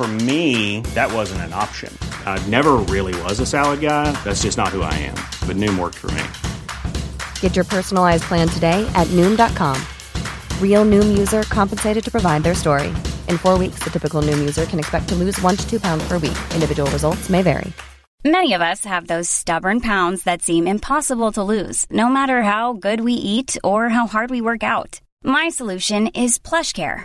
For 0.00 0.08
me, 0.08 0.80
that 0.94 1.12
wasn't 1.12 1.42
an 1.42 1.52
option. 1.52 1.94
I 2.24 2.42
never 2.48 2.76
really 2.88 3.12
was 3.24 3.38
a 3.38 3.44
salad 3.44 3.80
guy. 3.82 4.10
That's 4.24 4.40
just 4.40 4.56
not 4.56 4.68
who 4.68 4.80
I 4.80 4.94
am. 4.94 5.14
But 5.46 5.56
Noom 5.56 5.78
worked 5.78 5.98
for 5.98 6.10
me. 6.12 6.22
Get 7.40 7.54
your 7.54 7.66
personalized 7.66 8.22
plan 8.22 8.48
today 8.48 8.90
at 8.94 9.06
Noom.com. 9.08 9.76
Real 10.58 10.86
Noom 10.86 11.18
user 11.18 11.42
compensated 11.42 12.02
to 12.02 12.10
provide 12.10 12.44
their 12.44 12.54
story. 12.54 12.88
In 13.28 13.36
four 13.36 13.58
weeks, 13.58 13.80
the 13.80 13.90
typical 13.90 14.22
Noom 14.22 14.38
user 14.38 14.64
can 14.64 14.78
expect 14.78 15.06
to 15.10 15.14
lose 15.14 15.38
one 15.42 15.54
to 15.58 15.68
two 15.68 15.78
pounds 15.78 16.02
per 16.08 16.14
week. 16.14 16.38
Individual 16.54 16.90
results 16.92 17.28
may 17.28 17.42
vary. 17.42 17.70
Many 18.24 18.54
of 18.54 18.62
us 18.62 18.86
have 18.86 19.06
those 19.06 19.28
stubborn 19.28 19.80
pounds 19.80 20.22
that 20.22 20.40
seem 20.40 20.66
impossible 20.66 21.30
to 21.32 21.42
lose, 21.42 21.84
no 21.90 22.08
matter 22.08 22.40
how 22.40 22.72
good 22.72 23.02
we 23.02 23.12
eat 23.12 23.58
or 23.62 23.90
how 23.90 24.06
hard 24.06 24.30
we 24.30 24.40
work 24.40 24.62
out. 24.62 25.02
My 25.22 25.50
solution 25.50 26.06
is 26.06 26.38
PlushCare. 26.38 27.04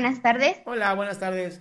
Buenas 0.00 0.22
tardes. 0.22 0.56
Hola, 0.64 0.94
buenas 0.94 1.20
tardes. 1.20 1.60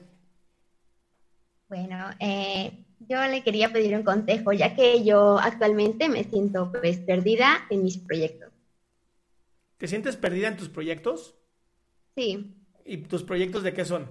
Bueno, 1.67 2.09
eh, 2.21 2.85
yo 2.99 3.21
le 3.27 3.43
quería 3.43 3.73
pedir 3.73 3.93
un 3.97 4.03
consejo, 4.03 4.53
ya 4.53 4.77
que 4.77 5.03
yo 5.03 5.37
actualmente 5.37 6.07
me 6.07 6.23
siento 6.23 6.71
pues 6.71 6.99
perdida 6.99 7.67
en 7.69 7.83
mis 7.83 7.97
proyectos. 7.97 8.53
¿Te 9.77 9.89
sientes 9.89 10.15
perdida 10.15 10.47
en 10.47 10.55
tus 10.55 10.69
proyectos? 10.69 11.35
Sí. 12.15 12.55
¿Y 12.85 12.99
tus 12.99 13.23
proyectos 13.23 13.61
de 13.61 13.73
qué 13.73 13.83
son? 13.83 14.09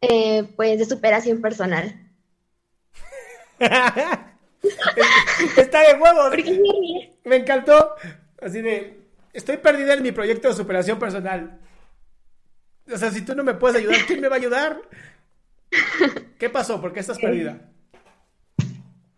Eh, 0.00 0.44
pues 0.56 0.78
de 0.78 0.86
superación 0.86 1.42
personal. 1.42 2.10
Está 5.58 5.80
de 5.88 6.00
huevos. 6.00 6.32
Me 7.24 7.36
encantó. 7.36 7.96
Así 8.40 8.62
de, 8.62 8.98
estoy 9.34 9.58
perdida 9.58 9.92
en 9.92 10.02
mi 10.02 10.12
proyecto 10.12 10.48
de 10.48 10.54
superación 10.54 10.98
personal. 10.98 11.60
O 12.92 12.98
sea, 12.98 13.10
si 13.10 13.22
tú 13.22 13.34
no 13.34 13.42
me 13.44 13.54
puedes 13.54 13.78
ayudar, 13.78 13.96
¿quién 14.06 14.20
me 14.20 14.28
va 14.28 14.36
a 14.36 14.38
ayudar? 14.38 14.82
¿Qué 16.38 16.50
pasó? 16.50 16.80
¿Por 16.80 16.92
qué 16.92 17.00
estás 17.00 17.18
perdida? 17.18 17.70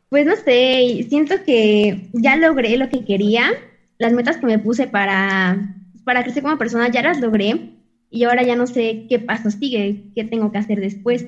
Pues 0.09 0.27
no 0.27 0.37
sé, 0.37 1.07
siento 1.09 1.43
que 1.45 2.09
ya 2.13 2.37
logré 2.37 2.77
lo 2.77 2.89
que 2.89 3.05
quería. 3.05 3.51
Las 3.99 4.13
metas 4.13 4.37
que 4.37 4.47
me 4.47 4.59
puse 4.59 4.87
para, 4.87 5.75
para 6.05 6.23
crecer 6.23 6.43
como 6.43 6.59
persona 6.59 6.89
ya 6.89 7.03
las 7.03 7.21
logré. 7.21 7.71
Y 8.11 8.25
ahora 8.25 8.45
ya 8.45 8.55
no 8.55 8.67
sé 8.67 9.07
qué 9.09 9.19
paso 9.19 9.51
sigue, 9.51 10.05
qué 10.15 10.23
tengo 10.23 10.53
que 10.53 10.59
hacer 10.59 10.81
después. 10.81 11.27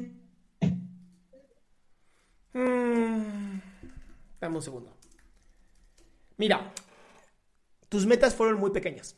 Mm, 2.53 3.59
dame 4.41 4.57
un 4.57 4.63
segundo. 4.63 4.97
Mira, 6.37 6.73
tus 7.89 8.07
metas 8.07 8.34
fueron 8.34 8.61
muy 8.61 8.71
pequeñas. 8.71 9.17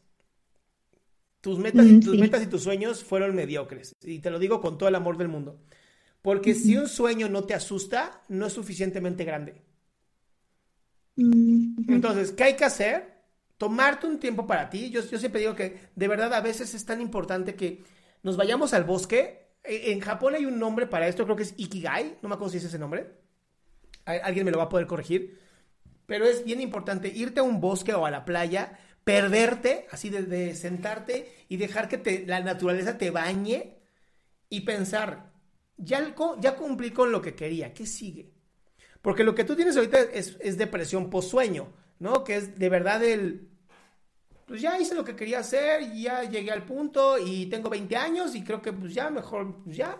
Tus 1.40 1.58
metas, 1.58 1.86
y, 1.86 2.00
tus 2.00 2.18
metas 2.18 2.42
y 2.42 2.46
tus 2.46 2.62
sueños 2.62 3.04
fueron 3.04 3.34
mediocres. 3.34 3.94
Y 4.02 4.18
te 4.18 4.30
lo 4.30 4.38
digo 4.38 4.60
con 4.60 4.76
todo 4.76 4.88
el 4.88 4.94
amor 4.94 5.16
del 5.16 5.28
mundo. 5.28 5.60
Porque 6.20 6.54
si 6.54 6.76
un 6.76 6.88
sueño 6.88 7.28
no 7.28 7.44
te 7.44 7.54
asusta, 7.54 8.22
no 8.28 8.46
es 8.46 8.52
suficientemente 8.52 9.24
grande. 9.24 9.62
Entonces, 11.16 12.32
¿qué 12.32 12.44
hay 12.44 12.56
que 12.56 12.64
hacer? 12.64 13.22
Tomarte 13.56 14.06
un 14.06 14.18
tiempo 14.18 14.46
para 14.46 14.68
ti. 14.68 14.90
Yo, 14.90 15.00
yo 15.02 15.18
siempre 15.18 15.40
digo 15.40 15.54
que 15.54 15.78
de 15.94 16.08
verdad 16.08 16.32
a 16.34 16.40
veces 16.40 16.74
es 16.74 16.84
tan 16.84 17.00
importante 17.00 17.54
que 17.54 17.84
nos 18.22 18.36
vayamos 18.36 18.74
al 18.74 18.84
bosque. 18.84 19.52
E, 19.62 19.92
en 19.92 20.00
Japón 20.00 20.34
hay 20.34 20.44
un 20.44 20.58
nombre 20.58 20.86
para 20.86 21.08
esto, 21.08 21.24
creo 21.24 21.36
que 21.36 21.44
es 21.44 21.54
Ikigai. 21.56 22.18
No 22.22 22.28
me 22.28 22.34
acuerdo 22.34 22.52
si 22.52 22.58
es 22.58 22.64
ese 22.64 22.78
nombre. 22.78 23.12
Alguien 24.04 24.44
me 24.44 24.50
lo 24.50 24.58
va 24.58 24.64
a 24.64 24.68
poder 24.68 24.86
corregir. 24.86 25.38
Pero 26.06 26.24
es 26.24 26.44
bien 26.44 26.60
importante 26.60 27.08
irte 27.08 27.40
a 27.40 27.42
un 27.42 27.60
bosque 27.60 27.92
o 27.94 28.06
a 28.06 28.10
la 28.10 28.24
playa 28.24 28.78
perderte, 29.08 29.86
así 29.90 30.10
de, 30.10 30.54
sentarte 30.54 31.46
y 31.48 31.56
dejar 31.56 31.88
que 31.88 31.96
te, 31.96 32.26
la 32.26 32.40
naturaleza 32.40 32.98
te 32.98 33.10
bañe 33.10 33.78
y 34.50 34.60
pensar, 34.60 35.32
ya, 35.78 36.14
ya 36.40 36.56
cumplí 36.56 36.90
con 36.90 37.10
lo 37.10 37.22
que 37.22 37.34
quería, 37.34 37.72
¿qué 37.72 37.86
sigue? 37.86 38.34
Porque 39.00 39.24
lo 39.24 39.34
que 39.34 39.44
tú 39.44 39.56
tienes 39.56 39.78
ahorita 39.78 39.98
es, 40.12 40.36
es 40.40 40.58
depresión 40.58 41.08
post-sueño, 41.08 41.72
¿no? 42.00 42.22
Que 42.22 42.36
es 42.36 42.58
de 42.58 42.68
verdad 42.68 43.02
el, 43.02 43.48
pues 44.44 44.60
ya 44.60 44.78
hice 44.78 44.94
lo 44.94 45.06
que 45.06 45.16
quería 45.16 45.38
hacer, 45.38 45.90
ya 45.94 46.24
llegué 46.24 46.50
al 46.50 46.66
punto 46.66 47.16
y 47.16 47.46
tengo 47.46 47.70
20 47.70 47.96
años 47.96 48.34
y 48.34 48.44
creo 48.44 48.60
que 48.60 48.74
pues 48.74 48.92
ya 48.92 49.08
mejor, 49.08 49.64
pues 49.64 49.74
ya, 49.74 49.98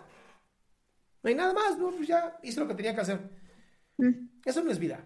no 1.23 1.27
hay 1.27 1.33
nada 1.33 1.55
más, 1.55 1.79
¿no? 1.79 1.89
Pues 1.89 2.07
ya 2.07 2.37
hice 2.43 2.59
lo 2.59 2.67
que 2.67 2.75
tenía 2.75 2.93
que 2.93 3.01
hacer. 3.01 3.27
Mm. 3.97 4.11
Eso 4.45 4.63
no 4.63 4.69
es 4.69 4.77
vida. 4.77 5.03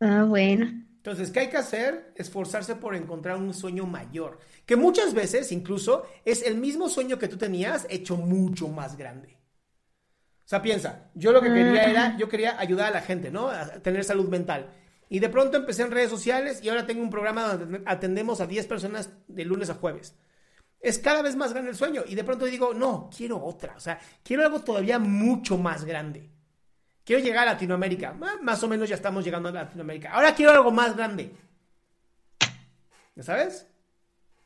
Ah, 0.00 0.26
bueno. 0.28 0.84
Entonces, 1.04 1.30
¿qué 1.30 1.40
hay 1.40 1.50
que 1.50 1.58
hacer? 1.58 2.14
Esforzarse 2.16 2.76
por 2.76 2.96
encontrar 2.96 3.36
un 3.36 3.52
sueño 3.52 3.84
mayor, 3.84 4.38
que 4.64 4.74
muchas 4.74 5.12
veces 5.12 5.52
incluso 5.52 6.06
es 6.24 6.42
el 6.42 6.56
mismo 6.56 6.88
sueño 6.88 7.18
que 7.18 7.28
tú 7.28 7.36
tenías 7.36 7.86
hecho 7.90 8.16
mucho 8.16 8.68
más 8.68 8.96
grande. 8.96 9.36
O 9.36 10.48
sea, 10.48 10.62
piensa, 10.62 11.10
yo 11.14 11.30
lo 11.32 11.42
que 11.42 11.52
quería 11.52 11.84
era, 11.84 12.16
yo 12.16 12.26
quería 12.26 12.58
ayudar 12.58 12.88
a 12.88 12.94
la 12.94 13.02
gente, 13.02 13.30
¿no? 13.30 13.50
A 13.50 13.82
tener 13.82 14.02
salud 14.02 14.30
mental. 14.30 14.70
Y 15.10 15.18
de 15.18 15.28
pronto 15.28 15.58
empecé 15.58 15.82
en 15.82 15.90
redes 15.90 16.08
sociales 16.08 16.60
y 16.62 16.70
ahora 16.70 16.86
tengo 16.86 17.02
un 17.02 17.10
programa 17.10 17.52
donde 17.54 17.82
atendemos 17.84 18.40
a 18.40 18.46
10 18.46 18.66
personas 18.66 19.10
de 19.28 19.44
lunes 19.44 19.68
a 19.68 19.74
jueves. 19.74 20.16
Es 20.80 20.98
cada 20.98 21.20
vez 21.20 21.36
más 21.36 21.52
grande 21.52 21.72
el 21.72 21.76
sueño 21.76 22.02
y 22.08 22.14
de 22.14 22.24
pronto 22.24 22.46
digo, 22.46 22.72
no, 22.72 23.10
quiero 23.14 23.44
otra, 23.44 23.74
o 23.76 23.80
sea, 23.80 24.00
quiero 24.22 24.42
algo 24.42 24.60
todavía 24.60 24.98
mucho 24.98 25.58
más 25.58 25.84
grande. 25.84 26.30
Quiero 27.04 27.22
llegar 27.22 27.46
a 27.46 27.52
Latinoamérica. 27.52 28.14
Más 28.42 28.62
o 28.62 28.68
menos 28.68 28.88
ya 28.88 28.94
estamos 28.94 29.24
llegando 29.24 29.50
a 29.50 29.52
Latinoamérica. 29.52 30.12
Ahora 30.12 30.34
quiero 30.34 30.52
algo 30.52 30.70
más 30.70 30.96
grande. 30.96 31.34
¿Ya 33.14 33.22
sabes? 33.22 33.66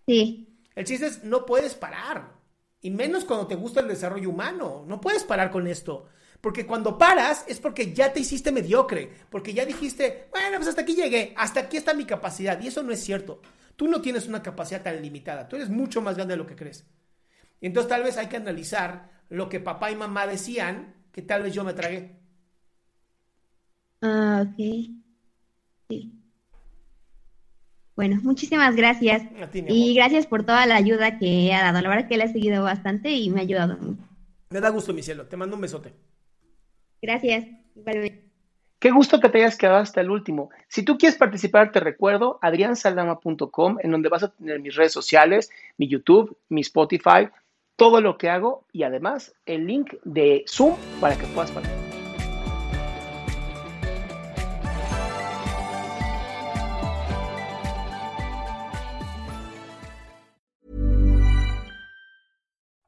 Sí. 0.06 0.48
El 0.74 0.84
chiste 0.84 1.06
es, 1.06 1.24
no 1.24 1.46
puedes 1.46 1.74
parar. 1.74 2.32
Y 2.80 2.90
menos 2.90 3.24
cuando 3.24 3.46
te 3.46 3.54
gusta 3.54 3.80
el 3.80 3.88
desarrollo 3.88 4.30
humano. 4.30 4.84
No 4.86 5.00
puedes 5.00 5.24
parar 5.24 5.50
con 5.50 5.66
esto. 5.68 6.08
Porque 6.40 6.66
cuando 6.66 6.98
paras 6.98 7.44
es 7.48 7.60
porque 7.60 7.92
ya 7.92 8.12
te 8.12 8.20
hiciste 8.20 8.50
mediocre. 8.50 9.10
Porque 9.30 9.54
ya 9.54 9.64
dijiste, 9.64 10.28
bueno, 10.32 10.56
pues 10.56 10.68
hasta 10.68 10.82
aquí 10.82 10.94
llegué. 10.94 11.34
Hasta 11.36 11.60
aquí 11.60 11.76
está 11.76 11.94
mi 11.94 12.04
capacidad. 12.04 12.60
Y 12.60 12.68
eso 12.68 12.82
no 12.82 12.92
es 12.92 13.02
cierto. 13.02 13.40
Tú 13.76 13.86
no 13.86 14.00
tienes 14.00 14.26
una 14.26 14.42
capacidad 14.42 14.82
tan 14.82 15.00
limitada. 15.00 15.48
Tú 15.48 15.54
eres 15.54 15.70
mucho 15.70 16.02
más 16.02 16.16
grande 16.16 16.34
de 16.34 16.38
lo 16.38 16.46
que 16.46 16.56
crees. 16.56 16.84
Y 17.60 17.66
entonces 17.66 17.88
tal 17.88 18.02
vez 18.02 18.16
hay 18.16 18.26
que 18.26 18.36
analizar 18.36 19.10
lo 19.28 19.48
que 19.48 19.60
papá 19.60 19.90
y 19.92 19.96
mamá 19.96 20.26
decían 20.26 20.94
que 21.12 21.22
tal 21.22 21.44
vez 21.44 21.54
yo 21.54 21.62
me 21.62 21.74
tragué. 21.74 22.18
Ah, 24.02 24.44
ok. 24.46 24.56
Sí. 25.88 26.12
Bueno, 27.96 28.20
muchísimas 28.22 28.76
gracias. 28.76 29.22
y 29.52 29.94
gracias 29.94 30.26
por 30.26 30.44
toda 30.44 30.66
la 30.66 30.76
ayuda 30.76 31.18
que 31.18 31.52
ha 31.52 31.64
dado. 31.64 31.80
La 31.80 31.88
verdad 31.88 32.08
que 32.08 32.16
le 32.16 32.24
he 32.24 32.32
seguido 32.32 32.62
bastante 32.62 33.10
y 33.10 33.30
me 33.30 33.40
ha 33.40 33.42
ayudado 33.42 33.76
mucho. 33.76 34.02
Me 34.50 34.60
da 34.60 34.68
gusto, 34.70 34.94
mi 34.94 35.02
cielo. 35.02 35.26
Te 35.26 35.36
mando 35.36 35.56
un 35.56 35.62
besote. 35.62 35.92
Gracias. 37.02 37.46
Qué 38.78 38.90
gusto 38.92 39.18
que 39.18 39.28
te 39.28 39.38
hayas 39.38 39.56
quedado 39.56 39.78
hasta 39.78 40.00
el 40.00 40.10
último. 40.10 40.50
Si 40.68 40.84
tú 40.84 40.96
quieres 40.96 41.18
participar, 41.18 41.72
te 41.72 41.80
recuerdo 41.80 42.38
adriansaldama.com, 42.40 43.78
en 43.82 43.90
donde 43.90 44.08
vas 44.08 44.22
a 44.22 44.28
tener 44.28 44.60
mis 44.60 44.76
redes 44.76 44.92
sociales, 44.92 45.50
mi 45.76 45.88
YouTube, 45.88 46.36
mi 46.48 46.60
Spotify, 46.60 47.28
todo 47.74 48.00
lo 48.00 48.16
que 48.16 48.30
hago 48.30 48.64
y 48.72 48.84
además 48.84 49.34
el 49.46 49.66
link 49.66 49.94
de 50.04 50.44
Zoom 50.48 50.76
para 51.00 51.16
que 51.16 51.26
puedas 51.26 51.50
participar. 51.50 51.87